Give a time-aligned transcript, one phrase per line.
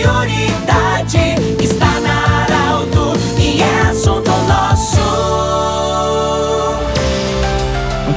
[0.00, 0.69] prioridade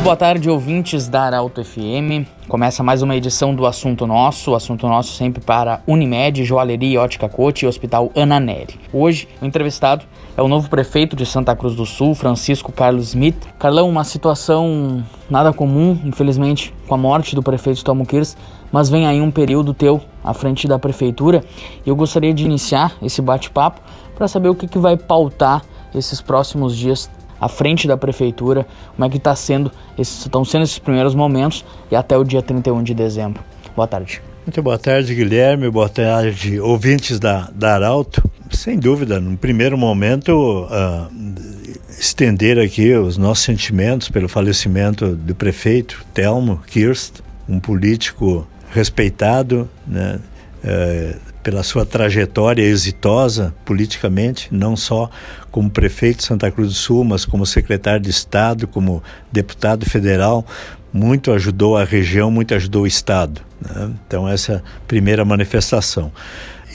[0.04, 2.28] boa tarde, ouvintes da Arauto FM.
[2.50, 7.30] Começa mais uma edição do Assunto Nosso, o Assunto Nosso sempre para Unimed, Joalheria Ótica
[7.30, 8.78] Cote e Hospital Ana Neri.
[8.92, 10.04] Hoje, o entrevistado
[10.36, 13.48] é o novo prefeito de Santa Cruz do Sul, Francisco Carlos Smith.
[13.58, 18.36] Carlão, uma situação nada comum, infelizmente, com a morte do prefeito Tomo Kirs,
[18.74, 21.46] mas vem aí um período teu à frente da prefeitura
[21.86, 23.80] e eu gostaria de iniciar esse bate-papo
[24.16, 25.64] para saber o que, que vai pautar
[25.96, 27.10] esses próximos dias
[27.44, 28.66] à frente da prefeitura,
[28.96, 32.42] como é que tá sendo esses, estão sendo esses primeiros momentos e até o dia
[32.42, 33.44] 31 de dezembro.
[33.76, 34.22] Boa tarde.
[34.46, 35.70] Muito boa tarde, Guilherme.
[35.70, 38.24] Boa tarde, ouvintes da, da Arauto.
[38.50, 41.12] Sem dúvida, no primeiro momento, uh,
[42.00, 47.16] estender aqui os nossos sentimentos pelo falecimento do prefeito Telmo Kirst,
[47.50, 50.18] um político respeitado, né,
[50.64, 55.10] uh, pela sua trajetória exitosa politicamente, não só
[55.52, 60.46] como prefeito de Santa Cruz do Sul, mas como secretário de Estado, como deputado federal,
[60.92, 63.42] muito ajudou a região, muito ajudou o Estado.
[63.62, 63.92] Né?
[64.08, 66.12] Então, essa é a primeira manifestação.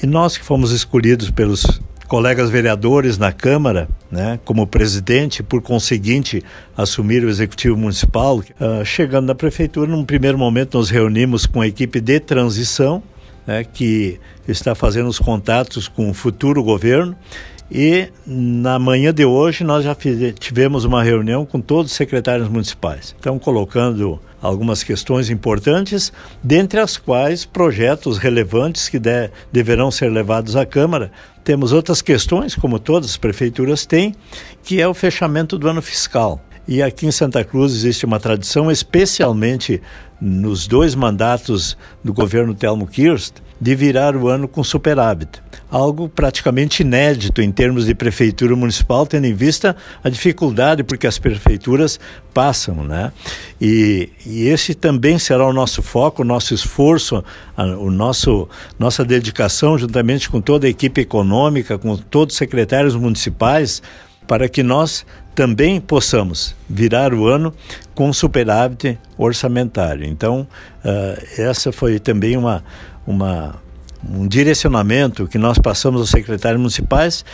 [0.03, 6.43] E nós que fomos escolhidos pelos colegas vereadores na Câmara, né, como presidente, por conseguinte,
[6.77, 11.67] assumir o Executivo Municipal, uh, chegando na Prefeitura, num primeiro momento nos reunimos com a
[11.67, 13.03] equipe de transição,
[13.49, 17.17] né, que está fazendo os contatos com o futuro governo.
[17.71, 19.97] E na manhã de hoje nós já
[20.39, 23.15] tivemos uma reunião com todos os secretários municipais.
[23.17, 30.55] Estão colocando algumas questões importantes, dentre as quais projetos relevantes que de, deverão ser levados
[30.55, 31.11] à Câmara.
[31.43, 34.15] Temos outras questões, como todas as prefeituras têm,
[34.63, 36.41] que é o fechamento do ano fiscal.
[36.67, 39.81] E aqui em Santa Cruz existe uma tradição, especialmente
[40.21, 45.43] nos dois mandatos do governo Telmo Kirst, de virar o ano com superávit.
[45.71, 51.19] Algo praticamente inédito em termos de prefeitura municipal, tendo em vista a dificuldade porque as
[51.19, 51.99] prefeituras
[52.33, 53.13] passam, né?
[53.61, 57.23] E, e esse também será o nosso foco, o nosso esforço,
[57.57, 58.49] a, o nosso
[58.79, 63.83] nossa dedicação, juntamente com toda a equipe econômica, com todos os secretários municipais,
[64.27, 65.05] para que nós
[65.39, 67.55] também possamos virar o ano
[67.95, 70.05] com superávit orçamentário.
[70.05, 70.45] Então,
[70.85, 72.65] uh, essa foi também uma,
[73.07, 73.55] uma,
[74.11, 77.25] um direcionamento que nós passamos aos secretários municipais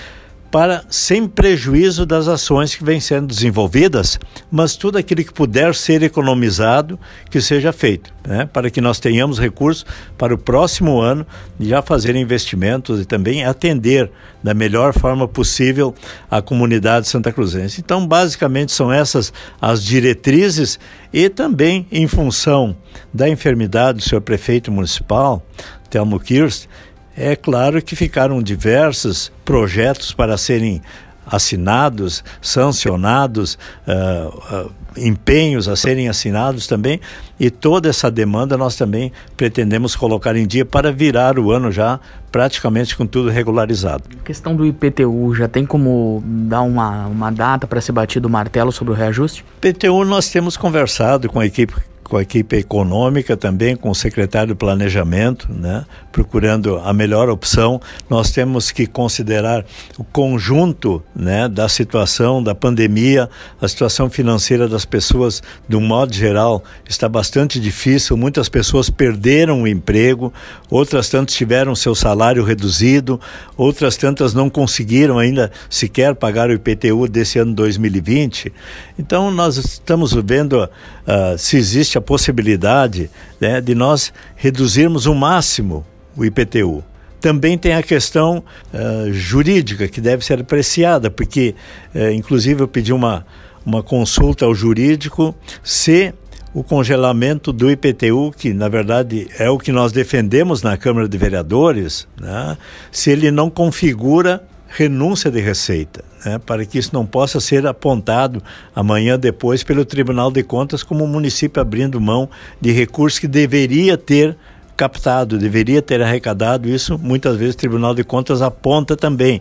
[0.55, 6.01] para, sem prejuízo das ações que vêm sendo desenvolvidas, mas tudo aquilo que puder ser
[6.05, 6.97] economizado,
[7.29, 8.49] que seja feito, né?
[8.53, 9.85] para que nós tenhamos recursos
[10.17, 11.27] para o próximo ano
[11.59, 14.09] já fazer investimentos e também atender
[14.45, 15.93] da melhor forma possível
[16.31, 17.81] a comunidade santa cruzense.
[17.81, 20.79] Então, basicamente, são essas as diretrizes
[21.13, 22.77] e também em função
[23.13, 25.45] da enfermidade do senhor prefeito municipal,
[25.91, 26.69] Telmo Kirst,
[27.17, 30.83] é claro que ficaram diversos projetos para serem
[31.27, 37.01] assinados, sancionados, uh, uh, empenhos a serem assinados também,
[37.39, 41.99] e toda essa demanda nós também pretendemos colocar em dia para virar o ano já
[42.31, 44.05] praticamente com tudo regularizado.
[44.21, 48.31] A questão do IPTU, já tem como dar uma, uma data para ser batido o
[48.31, 49.45] martelo sobre o reajuste?
[49.63, 54.49] IPTU nós temos conversado com a equipe com a equipe econômica também, com o secretário
[54.49, 57.81] do Planejamento, né, procurando a melhor opção.
[58.09, 59.67] Nós temos que considerar
[59.99, 63.29] o conjunto né, da situação da pandemia,
[63.61, 68.17] a situação financeira das pessoas, de um modo geral, está bastante difícil.
[68.17, 70.33] Muitas pessoas perderam o emprego,
[70.71, 73.21] outras tantas tiveram seu salário reduzido,
[73.57, 78.53] outras tantas não conseguiram ainda sequer pagar o IPTU desse ano 2020.
[78.97, 83.11] Então, nós estamos vendo uh, se existe a possibilidade
[83.41, 85.85] né, de nós reduzirmos o máximo
[86.17, 86.83] o IPTU.
[87.21, 91.55] Também tem a questão uh, jurídica que deve ser apreciada, porque,
[91.95, 93.25] uh, inclusive, eu pedi uma,
[93.65, 96.13] uma consulta ao jurídico se
[96.55, 101.19] o congelamento do IPTU, que na verdade é o que nós defendemos na Câmara de
[101.19, 102.57] Vereadores, né,
[102.93, 108.41] se ele não configura renúncia de receita, né, para que isso não possa ser apontado
[108.75, 112.31] amanhã depois pelo Tribunal de Contas como o município abrindo mão
[112.61, 114.37] de recursos que deveria ter
[114.77, 116.69] captado, deveria ter arrecadado.
[116.69, 119.41] Isso muitas vezes o Tribunal de Contas aponta também.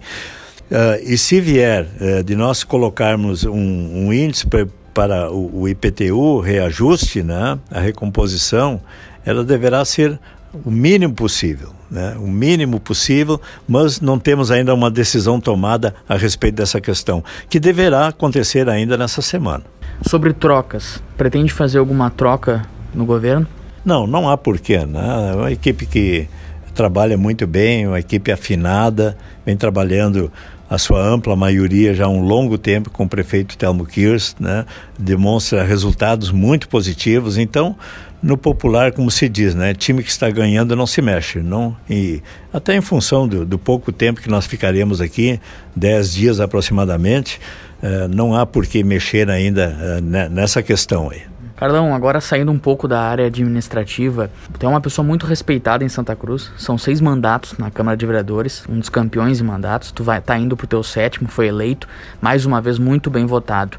[0.72, 5.70] Uh, e se vier uh, de nós colocarmos um, um índice pra, para o, o
[5.70, 8.82] IPTU, reajuste, né, a recomposição,
[9.26, 10.20] ela deverá ser
[10.66, 12.16] o mínimo possível, né?
[12.18, 17.60] o mínimo possível, mas não temos ainda uma decisão tomada a respeito dessa questão, que
[17.60, 19.64] deverá acontecer ainda nessa semana.
[20.08, 22.64] Sobre trocas, pretende fazer alguma troca
[22.94, 23.48] no governo?
[23.86, 24.86] Não, não há porquê.
[24.86, 25.32] Né?
[25.32, 26.28] É uma equipe que
[26.74, 30.32] trabalha muito bem, uma equipe afinada, vem trabalhando
[30.70, 34.66] a sua ampla maioria já há um longo tempo com o prefeito Telmo Kirs, né?
[34.98, 37.38] demonstra resultados muito positivos.
[37.38, 37.76] Então,
[38.24, 39.74] no popular, como se diz, né?
[39.74, 41.40] time que está ganhando não se mexe.
[41.40, 45.40] Não, e até em função do, do pouco tempo que nós ficaremos aqui,
[45.76, 47.40] 10 dias aproximadamente,
[47.84, 51.33] eh, não há por que mexer ainda eh, nessa questão aí.
[51.56, 56.16] Carlão, agora saindo um pouco da área administrativa, tem uma pessoa muito respeitada em Santa
[56.16, 56.52] Cruz.
[56.58, 59.92] São seis mandatos na Câmara de Vereadores, um dos campeões em mandatos.
[59.92, 61.88] Tu vai tá indo pro teu sétimo, foi eleito,
[62.20, 63.78] mais uma vez muito bem votado.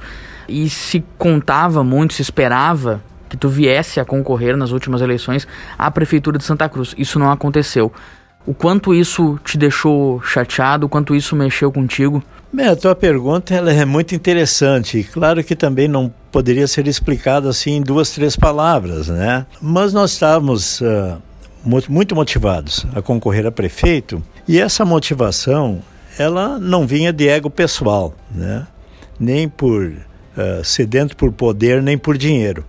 [0.49, 5.47] E se contava muito, se esperava que tu viesse a concorrer nas últimas eleições
[5.77, 6.95] à prefeitura de Santa Cruz.
[6.97, 7.93] Isso não aconteceu.
[8.47, 12.23] O quanto isso te deixou chateado, o quanto isso mexeu contigo?
[12.53, 15.03] Bem, a tua pergunta ela é muito interessante.
[15.03, 19.47] Claro que também não poderia ser explicado assim em duas, três palavras, né?
[19.61, 21.17] Mas nós estávamos uh,
[21.89, 25.81] muito motivados a concorrer a prefeito e essa motivação
[26.19, 28.67] ela não vinha de ego pessoal, né?
[29.19, 32.65] Nem por uh, sedento por poder, nem por dinheiro.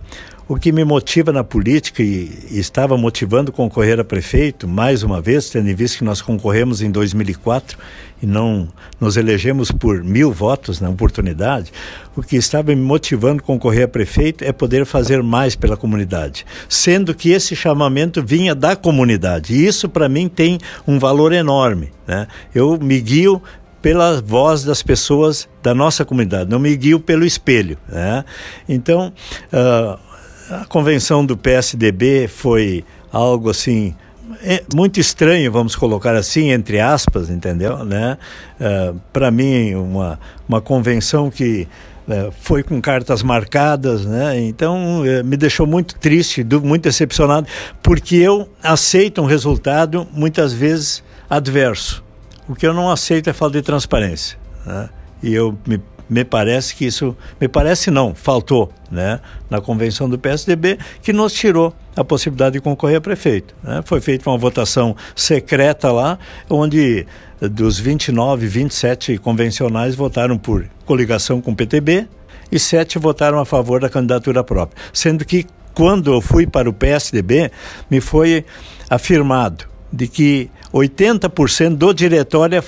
[0.48, 5.50] O que me motiva na política e, estava motivando concorrer a prefeito, mais uma vez,
[5.50, 7.76] tendo em vista que nós concorremos em 2004
[8.22, 8.68] e não
[9.00, 11.72] nos elegemos por mil votos na oportunidade,
[12.14, 17.12] o que estava me motivando concorrer a prefeito é poder fazer mais pela comunidade, sendo
[17.12, 19.52] que esse chamamento vinha da comunidade.
[19.52, 21.90] E isso, para mim, tem um valor enorme.
[22.06, 22.28] Né?
[22.54, 23.42] Eu me guio
[23.82, 27.76] pela voz das pessoas da nossa comunidade, não me guio pelo espelho.
[27.88, 28.24] Né?
[28.68, 29.12] Então,
[29.52, 30.05] uh,
[30.50, 33.94] a convenção do PSDB foi algo assim
[34.42, 37.84] é muito estranho, vamos colocar assim, entre aspas, entendeu?
[37.84, 38.18] Né?
[38.60, 41.66] Uh, é, Para mim, uma, uma convenção que
[42.08, 44.38] uh, foi com cartas marcadas, né?
[44.40, 47.46] então uh, me deixou muito triste, muito decepcionado,
[47.82, 52.04] porque eu aceito um resultado muitas vezes adverso.
[52.48, 54.38] O que eu não aceito é falta de transparência.
[54.64, 54.88] Né?
[55.22, 59.20] E eu me me parece que isso, me parece não, faltou, né,
[59.50, 63.54] na convenção do PSDB, que nos tirou a possibilidade de concorrer a prefeito.
[63.62, 63.82] Né?
[63.84, 66.18] Foi feita uma votação secreta lá,
[66.48, 67.06] onde
[67.40, 72.08] dos 29, 27 convencionais votaram por coligação com o PTB
[72.50, 74.80] e sete votaram a favor da candidatura própria.
[74.92, 77.50] Sendo que quando eu fui para o PSDB,
[77.90, 78.44] me foi
[78.88, 82.62] afirmado de que 80% do diretório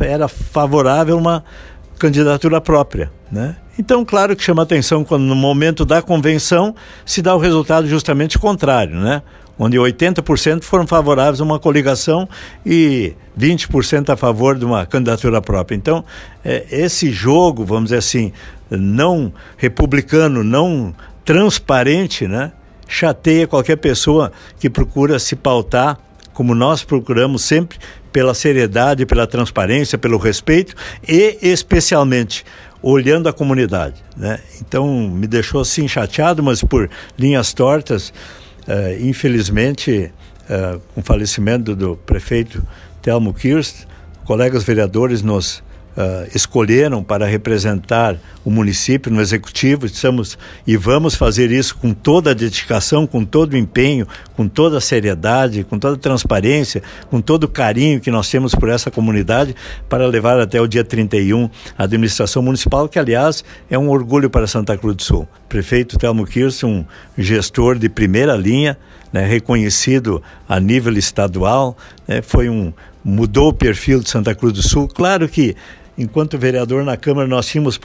[0.00, 1.44] era favorável a uma
[2.04, 3.56] candidatura própria, né?
[3.78, 6.74] Então, claro que chama atenção quando no momento da convenção
[7.06, 9.22] se dá o resultado justamente contrário, né?
[9.58, 12.28] Onde 80% foram favoráveis a uma coligação
[12.64, 15.74] e 20% a favor de uma candidatura própria.
[15.74, 16.04] Então,
[16.44, 18.32] é, esse jogo, vamos dizer assim,
[18.70, 22.52] não republicano, não transparente, né?
[22.86, 24.30] Chateia qualquer pessoa
[24.60, 25.98] que procura se pautar
[26.34, 27.78] como nós procuramos sempre,
[28.12, 30.74] pela seriedade, pela transparência, pelo respeito
[31.08, 32.44] e, especialmente,
[32.82, 34.04] olhando a comunidade.
[34.16, 34.38] Né?
[34.60, 38.12] Então, me deixou assim chateado, mas por linhas tortas,
[38.68, 42.62] uh, infelizmente, uh, com o falecimento do prefeito
[43.00, 43.86] Telmo Kirst,
[44.24, 45.62] colegas vereadores nos
[45.96, 49.86] uh, escolheram para representar o município no executivo.
[49.86, 54.78] Estamos e vamos fazer isso com toda a dedicação, com todo o empenho, com toda
[54.78, 58.90] a seriedade, com toda a transparência, com todo o carinho que nós temos por essa
[58.90, 59.54] comunidade
[59.88, 64.46] para levar até o dia 31 a administração municipal, que aliás é um orgulho para
[64.46, 65.28] Santa Cruz do Sul.
[65.48, 66.84] Prefeito Telmo Kirsten, um
[67.16, 68.76] gestor de primeira linha,
[69.12, 71.76] né, reconhecido a nível estadual,
[72.08, 72.72] né, foi um
[73.04, 74.88] mudou o perfil de Santa Cruz do Sul.
[74.88, 75.54] Claro que
[75.96, 77.78] enquanto vereador na Câmara, nós tínhamos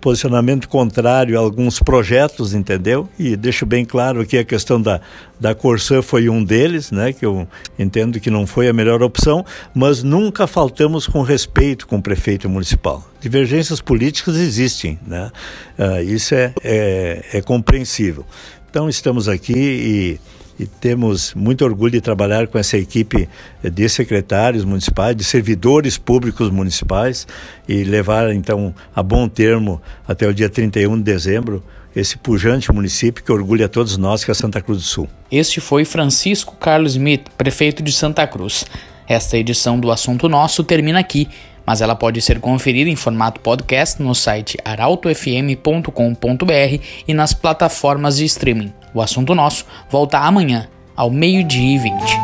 [0.00, 3.08] posicionamento contrário a alguns projetos, entendeu?
[3.18, 5.00] E deixo bem claro que a questão da,
[5.38, 7.12] da Corsã foi um deles, né?
[7.12, 7.46] Que eu
[7.78, 12.48] entendo que não foi a melhor opção, mas nunca faltamos com respeito com o prefeito
[12.48, 13.06] municipal.
[13.20, 15.30] Divergências políticas existem, né?
[15.78, 18.24] Uh, isso é, é, é compreensível.
[18.70, 20.20] Então estamos aqui e
[20.58, 23.28] e temos muito orgulho de trabalhar com essa equipe
[23.62, 27.26] de secretários municipais, de servidores públicos municipais
[27.68, 31.62] e levar então a bom termo até o dia 31 de dezembro
[31.94, 35.08] esse pujante município que orgulha todos nós que é Santa Cruz do Sul.
[35.30, 38.64] Este foi Francisco Carlos Smith, prefeito de Santa Cruz.
[39.08, 41.28] Esta edição do Assunto Nosso termina aqui,
[41.68, 48.24] mas ela pode ser conferida em formato podcast no site arautofm.com.br e nas plataformas de
[48.24, 48.72] streaming.
[48.94, 52.18] O assunto nosso volta amanhã, ao meio-dia e vinte.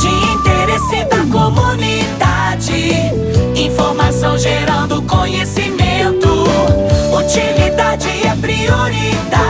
[0.00, 2.92] De interesse da comunidade,
[3.54, 6.42] informação gerando conhecimento.
[7.16, 9.47] Utilidade é prioridade.